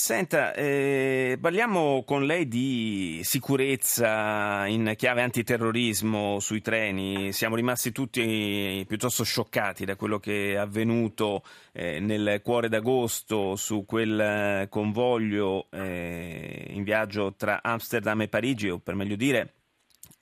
Senta, 0.00 0.54
eh, 0.54 1.38
parliamo 1.40 2.04
con 2.04 2.24
lei 2.24 2.46
di 2.46 3.18
sicurezza 3.24 4.64
in 4.68 4.92
chiave 4.96 5.22
antiterrorismo 5.22 6.38
sui 6.38 6.60
treni. 6.60 7.32
Siamo 7.32 7.56
rimasti 7.56 7.90
tutti 7.90 8.84
piuttosto 8.86 9.24
scioccati 9.24 9.84
da 9.84 9.96
quello 9.96 10.20
che 10.20 10.52
è 10.52 10.54
avvenuto 10.54 11.42
eh, 11.72 11.98
nel 11.98 12.40
cuore 12.44 12.68
d'agosto 12.68 13.56
su 13.56 13.84
quel 13.84 14.68
convoglio 14.68 15.66
eh, 15.72 16.66
in 16.68 16.84
viaggio 16.84 17.34
tra 17.34 17.58
Amsterdam 17.60 18.20
e 18.20 18.28
Parigi, 18.28 18.68
o 18.68 18.78
per 18.78 18.94
meglio 18.94 19.16
dire 19.16 19.54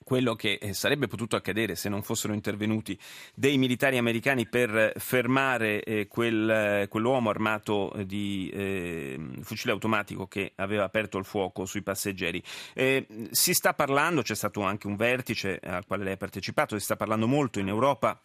quello 0.07 0.35
che 0.35 0.53
eh, 0.53 0.73
sarebbe 0.73 1.07
potuto 1.07 1.35
accadere 1.35 1.75
se 1.75 1.89
non 1.89 2.01
fossero 2.01 2.31
intervenuti 2.31 2.97
dei 3.35 3.57
militari 3.57 3.97
americani 3.97 4.47
per 4.47 4.93
fermare 4.95 5.83
eh, 5.83 6.07
quel, 6.07 6.49
eh, 6.49 6.87
quell'uomo 6.87 7.29
armato 7.29 7.91
di 8.05 8.49
eh, 8.53 9.19
fucile 9.41 9.73
automatico 9.73 10.25
che 10.25 10.53
aveva 10.55 10.85
aperto 10.85 11.17
il 11.17 11.25
fuoco 11.25 11.65
sui 11.65 11.81
passeggeri. 11.81 12.41
Eh, 12.73 13.05
si 13.31 13.53
sta 13.53 13.73
parlando, 13.73 14.21
c'è 14.21 14.33
stato 14.33 14.61
anche 14.61 14.87
un 14.87 14.95
vertice 14.95 15.59
al 15.61 15.85
quale 15.85 16.05
lei 16.05 16.13
ha 16.13 16.17
partecipato, 16.17 16.77
si 16.77 16.85
sta 16.85 16.95
parlando 16.95 17.27
molto 17.27 17.59
in 17.59 17.67
Europa 17.67 18.17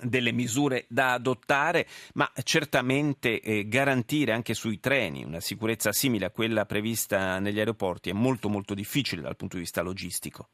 delle 0.00 0.32
misure 0.32 0.86
da 0.88 1.12
adottare, 1.12 1.86
ma 2.14 2.32
certamente 2.42 3.42
eh, 3.42 3.68
garantire 3.68 4.32
anche 4.32 4.54
sui 4.54 4.80
treni 4.80 5.24
una 5.24 5.40
sicurezza 5.40 5.92
simile 5.92 6.24
a 6.24 6.30
quella 6.30 6.64
prevista 6.64 7.38
negli 7.38 7.58
aeroporti 7.58 8.08
è 8.08 8.14
molto 8.14 8.48
molto 8.48 8.72
difficile 8.72 9.20
dal 9.20 9.36
punto 9.36 9.56
di 9.56 9.62
vista 9.64 9.82
logistico. 9.82 10.48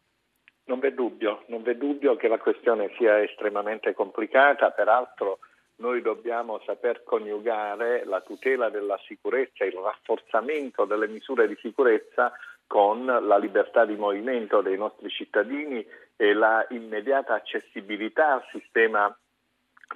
Non 0.67 0.79
v'è 0.79 0.93
dubbio, 0.93 1.45
non 1.49 1.63
v'è 1.63 1.77
dubbio 1.77 2.17
che 2.17 2.29
la 2.29 2.39
questione 2.39 2.91
sia 2.97 3.23
estremamente 3.23 3.93
complicata, 3.93 4.71
peraltro 4.71 5.41
noi 5.77 6.01
dobbiamo 6.03 6.61
saper 6.65 7.03
coniugare 7.03 8.05
la 8.05 8.21
tutela 8.21 8.71
della 8.71 8.99
sicurezza, 9.07 9.65
il 9.65 9.75
rafforzamento 9.75 10.85
delle 10.85 11.09
misure 11.09 11.49
di 11.49 11.57
sicurezza 11.61 12.33
con 12.67 13.05
la 13.05 13.37
libertà 13.37 13.85
di 13.85 13.97
movimento 13.97 14.63
dei 14.63 14.77
nostri 14.77 15.11
cittadini 15.11 15.85
e 16.17 16.33
la 16.33 16.65
immediata 16.71 17.35
accessibilità 17.35 18.35
al 18.35 18.45
sistema 18.51 19.15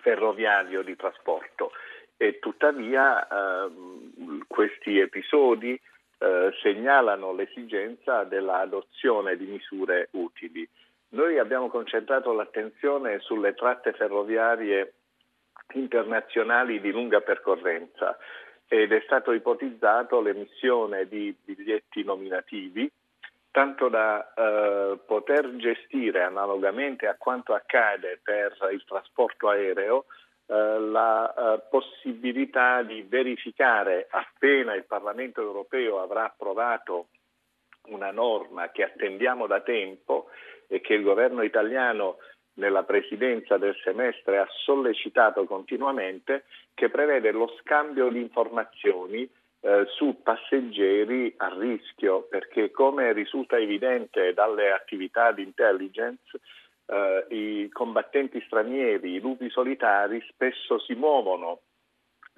ferroviario 0.00 0.82
di 0.82 0.96
trasporto. 0.96 1.70
E 2.16 2.40
tuttavia 2.40 3.26
eh, 3.26 3.70
questi 4.48 4.98
episodi 4.98 5.80
eh, 6.18 6.52
segnalano 6.62 7.32
l'esigenza 7.32 8.24
dell'adozione 8.24 9.36
di 9.36 9.46
misure 9.46 10.08
utili. 10.12 10.68
Noi 11.10 11.38
abbiamo 11.38 11.68
concentrato 11.68 12.32
l'attenzione 12.32 13.18
sulle 13.20 13.54
tratte 13.54 13.92
ferroviarie 13.92 14.94
internazionali 15.74 16.80
di 16.80 16.90
lunga 16.90 17.20
percorrenza 17.20 18.16
ed 18.66 18.92
è 18.92 19.00
stato 19.04 19.32
ipotizzato 19.32 20.20
l'emissione 20.20 21.08
di 21.08 21.34
biglietti 21.42 22.04
nominativi 22.04 22.90
tanto 23.50 23.88
da 23.88 24.32
eh, 24.34 24.98
poter 25.04 25.56
gestire 25.56 26.22
analogamente 26.22 27.06
a 27.06 27.16
quanto 27.18 27.54
accade 27.54 28.20
per 28.22 28.56
il 28.72 28.84
trasporto 28.84 29.48
aereo 29.48 30.04
la 30.54 31.34
eh, 31.34 31.60
possibilità 31.68 32.82
di 32.82 33.02
verificare 33.02 34.06
appena 34.10 34.74
il 34.74 34.84
Parlamento 34.84 35.42
europeo 35.42 36.00
avrà 36.00 36.24
approvato 36.24 37.08
una 37.88 38.10
norma 38.10 38.70
che 38.70 38.84
attendiamo 38.84 39.46
da 39.46 39.60
tempo 39.60 40.28
e 40.66 40.80
che 40.80 40.94
il 40.94 41.02
governo 41.02 41.42
italiano 41.42 42.16
nella 42.54 42.82
presidenza 42.82 43.56
del 43.56 43.76
semestre 43.82 44.38
ha 44.38 44.46
sollecitato 44.64 45.44
continuamente, 45.44 46.44
che 46.74 46.88
prevede 46.88 47.30
lo 47.30 47.54
scambio 47.60 48.08
di 48.08 48.20
informazioni 48.20 49.28
eh, 49.60 49.84
su 49.86 50.22
passeggeri 50.22 51.34
a 51.36 51.54
rischio, 51.56 52.22
perché 52.22 52.70
come 52.70 53.12
risulta 53.12 53.56
evidente 53.56 54.32
dalle 54.34 54.72
attività 54.72 55.32
di 55.32 55.42
intelligence, 55.42 56.38
eh, 56.88 57.26
i 57.28 57.68
combattenti 57.70 58.42
stranieri, 58.46 59.14
i 59.14 59.20
lupi 59.20 59.50
solitari, 59.50 60.24
spesso 60.28 60.78
si 60.78 60.94
muovono 60.94 61.60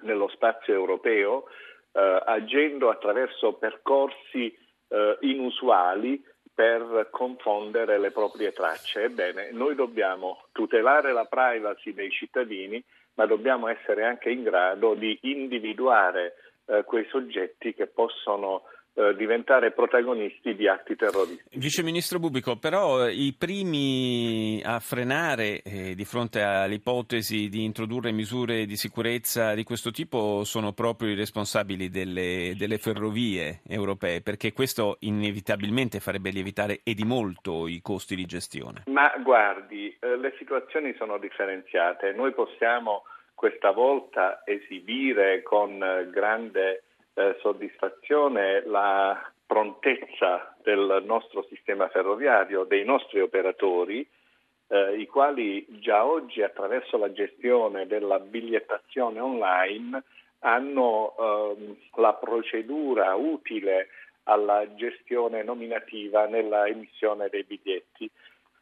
nello 0.01 0.27
spazio 0.29 0.73
europeo 0.73 1.45
eh, 1.93 2.23
agendo 2.25 2.89
attraverso 2.89 3.53
percorsi 3.53 4.55
eh, 4.87 5.17
inusuali 5.21 6.23
per 6.53 7.07
confondere 7.11 7.97
le 7.97 8.11
proprie 8.11 8.51
tracce. 8.51 9.03
Ebbene, 9.03 9.51
noi 9.51 9.73
dobbiamo 9.75 10.45
tutelare 10.51 11.13
la 11.13 11.25
privacy 11.25 11.93
dei 11.93 12.11
cittadini, 12.11 12.83
ma 13.15 13.25
dobbiamo 13.25 13.67
essere 13.67 14.03
anche 14.03 14.29
in 14.29 14.43
grado 14.43 14.93
di 14.93 15.17
individuare 15.23 16.35
eh, 16.65 16.83
quei 16.83 17.05
soggetti 17.09 17.73
che 17.73 17.87
possono 17.87 18.63
eh, 18.93 19.15
diventare 19.15 19.71
protagonisti 19.71 20.55
di 20.55 20.67
atti 20.67 20.95
terroristici. 20.95 21.57
Vice 21.57 21.83
Ministro 21.83 22.19
Bubico, 22.19 22.57
però 22.57 23.07
eh, 23.07 23.13
i 23.13 23.33
primi 23.37 24.61
a 24.63 24.79
frenare 24.79 25.61
eh, 25.61 25.95
di 25.95 26.05
fronte 26.05 26.41
all'ipotesi 26.41 27.49
di 27.49 27.63
introdurre 27.63 28.11
misure 28.11 28.65
di 28.65 28.75
sicurezza 28.75 29.53
di 29.53 29.63
questo 29.63 29.91
tipo 29.91 30.43
sono 30.43 30.73
proprio 30.73 31.09
i 31.09 31.15
responsabili 31.15 31.89
delle, 31.89 32.53
delle 32.57 32.77
ferrovie 32.77 33.61
europee, 33.67 34.21
perché 34.21 34.51
questo 34.53 34.97
inevitabilmente 34.99 35.99
farebbe 35.99 36.29
lievitare 36.29 36.81
e 36.83 36.93
di 36.93 37.03
molto 37.03 37.67
i 37.67 37.81
costi 37.81 38.15
di 38.15 38.25
gestione. 38.25 38.83
Ma 38.87 39.13
guardi, 39.23 39.95
eh, 39.99 40.17
le 40.17 40.33
situazioni 40.37 40.93
sono 40.97 41.17
differenziate. 41.17 42.11
Noi 42.11 42.33
possiamo 42.33 43.03
questa 43.33 43.71
volta 43.71 44.41
esibire 44.45 45.41
con 45.41 45.81
eh, 45.81 46.09
grande 46.11 46.83
eh, 47.13 47.37
soddisfazione 47.39 48.63
la 48.65 49.31
prontezza 49.45 50.55
del 50.63 51.03
nostro 51.05 51.43
sistema 51.49 51.89
ferroviario, 51.89 52.63
dei 52.63 52.85
nostri 52.85 53.19
operatori, 53.19 54.07
eh, 54.67 54.97
i 54.97 55.05
quali 55.07 55.65
già 55.79 56.05
oggi 56.05 56.41
attraverso 56.41 56.97
la 56.97 57.11
gestione 57.11 57.85
della 57.87 58.19
bigliettazione 58.19 59.19
online 59.19 60.03
hanno 60.39 61.15
ehm, 61.19 61.75
la 61.95 62.13
procedura 62.13 63.13
utile 63.15 63.89
alla 64.23 64.65
gestione 64.75 65.43
nominativa 65.43 66.25
nella 66.27 66.67
emissione 66.67 67.27
dei 67.29 67.43
biglietti. 67.43 68.09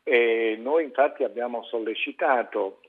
E 0.04 0.58
noi 0.60 0.86
infatti 0.86 1.24
abbiamo 1.24 1.64
sollecitato 1.64 2.82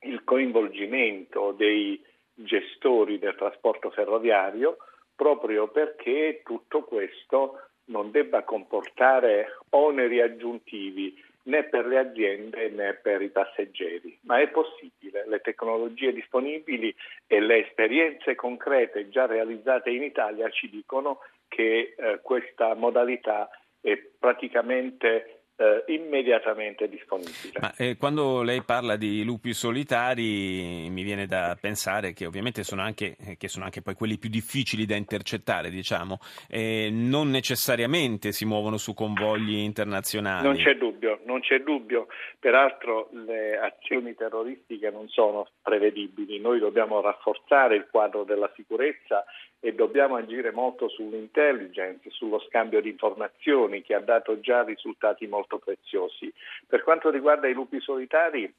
il 0.00 0.24
coinvolgimento 0.24 1.52
dei 1.52 2.02
gestori 2.38 3.18
del 3.18 3.34
trasporto 3.36 3.90
ferroviario 3.90 4.76
proprio 5.14 5.68
perché 5.68 6.42
tutto 6.44 6.82
questo 6.84 7.60
non 7.86 8.10
debba 8.10 8.44
comportare 8.44 9.58
oneri 9.70 10.20
aggiuntivi 10.20 11.20
né 11.44 11.64
per 11.64 11.86
le 11.86 11.98
aziende 11.98 12.68
né 12.68 12.94
per 12.94 13.22
i 13.22 13.30
passeggeri, 13.30 14.18
ma 14.22 14.38
è 14.38 14.48
possibile, 14.48 15.26
le 15.26 15.40
tecnologie 15.40 16.12
disponibili 16.12 16.94
e 17.26 17.40
le 17.40 17.66
esperienze 17.66 18.34
concrete 18.34 19.08
già 19.08 19.26
realizzate 19.26 19.90
in 19.90 20.02
Italia 20.02 20.48
ci 20.50 20.68
dicono 20.68 21.20
che 21.48 21.94
eh, 21.96 22.20
questa 22.22 22.74
modalità 22.74 23.48
è 23.80 23.96
praticamente 23.96 25.37
eh, 25.58 25.92
immediatamente 25.92 26.88
disponibile. 26.88 27.58
Ma, 27.60 27.74
eh, 27.76 27.96
quando 27.96 28.42
lei 28.42 28.62
parla 28.62 28.94
di 28.94 29.24
lupi 29.24 29.52
solitari 29.52 30.88
mi 30.88 31.02
viene 31.02 31.26
da 31.26 31.56
pensare 31.60 32.12
che 32.12 32.26
ovviamente 32.26 32.62
sono 32.62 32.82
anche, 32.82 33.16
eh, 33.18 33.36
che 33.36 33.48
sono 33.48 33.64
anche 33.64 33.82
poi 33.82 33.94
quelli 33.94 34.18
più 34.18 34.30
difficili 34.30 34.86
da 34.86 34.94
intercettare, 34.94 35.70
diciamo, 35.70 36.18
non 36.48 37.30
necessariamente 37.30 38.30
si 38.30 38.44
muovono 38.44 38.76
su 38.76 38.94
convogli 38.94 39.56
internazionali. 39.56 40.46
Non 40.46 40.56
c'è 40.56 40.76
dubbio, 40.76 41.20
non 41.24 41.40
c'è 41.40 41.58
dubbio. 41.60 42.06
Peraltro 42.38 43.10
le 43.26 43.58
azioni 43.58 44.14
terroristiche 44.14 44.90
non 44.90 45.08
sono 45.08 45.48
prevedibili, 45.60 46.38
noi 46.38 46.60
dobbiamo 46.60 47.00
rafforzare 47.00 47.74
il 47.74 47.88
quadro 47.90 48.22
della 48.22 48.50
sicurezza 48.54 49.24
e 49.60 49.74
dobbiamo 49.74 50.16
agire 50.16 50.52
molto 50.52 50.88
sull'intelligence, 50.88 52.10
sullo 52.10 52.38
scambio 52.48 52.80
di 52.80 52.90
informazioni 52.90 53.82
che 53.82 53.94
ha 53.94 54.00
dato 54.00 54.38
già 54.40 54.62
risultati 54.62 55.26
molto 55.26 55.58
preziosi. 55.58 56.32
Per 56.66 56.82
quanto 56.82 57.10
riguarda 57.10 57.48
i 57.48 57.54
lupi 57.54 57.80
solitari, 57.80 58.52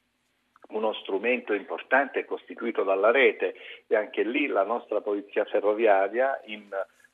uno 0.69 0.93
strumento 0.93 1.53
importante 1.53 2.19
è 2.19 2.25
costituito 2.25 2.83
dalla 2.83 3.11
rete 3.11 3.55
e 3.87 3.95
anche 3.95 4.23
lì 4.23 4.47
la 4.47 4.63
nostra 4.63 5.01
polizia 5.01 5.45
ferroviaria 5.45 6.39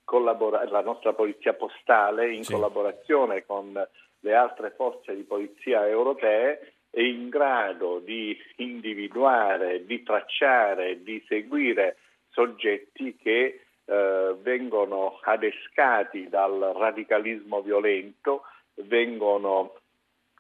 collabora- 0.04 0.66
la 0.70 0.82
nostra 0.82 1.14
polizia 1.14 1.54
postale 1.54 2.34
in 2.34 2.44
sì. 2.44 2.54
collaborazione 2.54 3.46
con 3.46 3.88
le 4.20 4.34
altre 4.34 4.72
forze 4.72 5.16
di 5.16 5.24
polizia 5.24 5.88
europee 5.88 6.74
è 6.90 7.02
in 7.02 7.30
grado 7.30 8.00
di 8.00 8.38
individuare, 8.58 9.86
di 9.86 10.02
tracciare, 10.04 11.04
di 11.04 11.24
seguire 11.28 11.98
soggetti 12.30 13.16
che 13.18 13.65
eh, 13.86 14.36
vengono 14.42 15.20
adescati 15.22 16.28
dal 16.28 16.74
radicalismo 16.76 17.62
violento, 17.62 18.44
vengono 18.76 19.76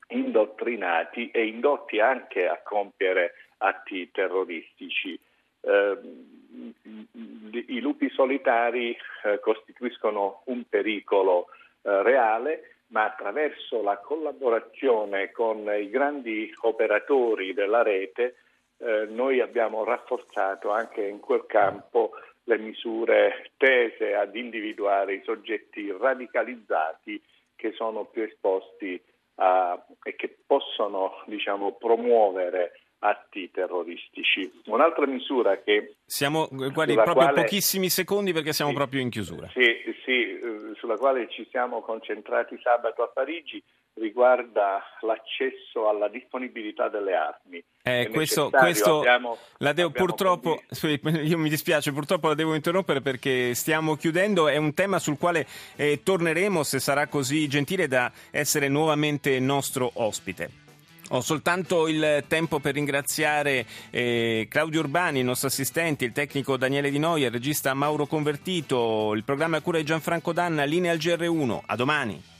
indottrinati 0.07 1.31
e 1.31 1.47
indotti 1.47 1.99
anche 1.99 2.47
a 2.47 2.59
compiere 2.63 3.33
atti 3.57 4.09
terroristici. 4.11 5.19
Eh, 5.61 5.97
I 7.67 7.79
lupi 7.79 8.09
solitari 8.09 8.95
eh, 9.23 9.39
costituiscono 9.39 10.41
un 10.45 10.63
pericolo 10.67 11.47
eh, 11.81 12.03
reale, 12.03 12.77
ma 12.87 13.05
attraverso 13.05 13.81
la 13.81 13.97
collaborazione 13.97 15.31
con 15.31 15.67
i 15.67 15.89
grandi 15.89 16.53
operatori 16.61 17.53
della 17.53 17.81
rete 17.81 18.35
eh, 18.77 19.07
noi 19.09 19.39
abbiamo 19.39 19.83
rafforzato 19.83 20.69
anche 20.69 21.01
in 21.01 21.19
quel 21.19 21.45
campo 21.47 22.11
le 22.45 22.57
misure 22.57 23.51
tese 23.57 24.15
ad 24.15 24.35
individuare 24.35 25.15
i 25.15 25.21
soggetti 25.23 25.91
radicalizzati 25.91 27.21
che 27.55 27.71
sono 27.73 28.05
più 28.05 28.23
esposti 28.23 29.01
a, 29.35 29.83
e 30.03 30.15
che 30.15 30.37
possono 30.45 31.23
diciamo, 31.25 31.73
promuovere 31.73 32.79
atti 33.07 33.51
terroristici. 33.51 34.51
Un'altra 34.65 35.05
misura 35.05 35.61
che... 35.61 35.95
Siamo, 36.05 36.47
guardi, 36.49 36.93
proprio 36.93 37.13
quale, 37.13 37.41
pochissimi 37.41 37.89
secondi 37.89 38.33
perché 38.33 38.53
siamo 38.53 38.71
sì, 38.71 38.77
proprio 38.77 39.01
in 39.01 39.09
chiusura. 39.09 39.49
Sì, 39.53 39.93
sì, 40.03 40.11
eh, 40.11 40.73
sulla 40.75 40.97
quale 40.97 41.29
ci 41.29 41.47
siamo 41.49 41.81
concentrati 41.81 42.59
sabato 42.61 43.03
a 43.03 43.07
Parigi 43.07 43.63
riguarda 43.95 44.83
l'accesso 45.01 45.87
alla 45.87 46.09
disponibilità 46.09 46.89
delle 46.89 47.13
armi. 47.13 47.63
Eh, 47.81 48.09
questo, 48.11 48.49
questo 48.49 48.99
abbiamo, 48.99 49.37
la 49.59 49.71
devo 49.71 49.91
purtroppo, 49.91 50.63
io 51.23 51.37
mi 51.37 51.49
dispiace, 51.49 51.93
purtroppo 51.93 52.27
la 52.27 52.33
devo 52.33 52.55
interrompere 52.55 53.01
perché 53.01 53.53
stiamo 53.53 53.95
chiudendo, 53.95 54.47
è 54.47 54.57
un 54.57 54.73
tema 54.73 54.99
sul 54.99 55.17
quale 55.17 55.47
eh, 55.75 56.01
torneremo 56.03 56.63
se 56.63 56.79
sarà 56.79 57.07
così 57.07 57.47
gentile 57.47 57.87
da 57.87 58.11
essere 58.31 58.67
nuovamente 58.67 59.39
nostro 59.39 59.89
ospite. 59.93 60.64
Ho 61.09 61.21
soltanto 61.21 61.87
il 61.87 62.23
tempo 62.27 62.59
per 62.59 62.73
ringraziare 62.73 63.65
eh, 63.91 64.47
Claudio 64.49 64.79
Urbani, 64.79 65.19
il 65.19 65.25
nostro 65.25 65.47
assistente, 65.47 66.03
il 66.03 66.11
tecnico 66.11 66.57
Daniele 66.57 66.89
Di 66.89 66.97
Noia, 66.97 67.27
il 67.27 67.31
regista 67.31 67.73
Mauro 67.75 68.07
Convertito, 68.07 69.13
il 69.13 69.23
programma 69.23 69.57
a 69.57 69.61
cura 69.61 69.77
di 69.77 69.83
Gianfranco 69.83 70.33
Danna, 70.33 70.63
linea 70.63 70.91
al 70.91 70.97
GR1. 70.97 71.59
A 71.67 71.75
domani. 71.75 72.33